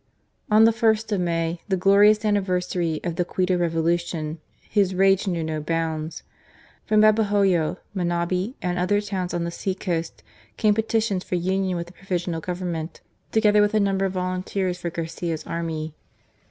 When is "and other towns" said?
8.63-9.31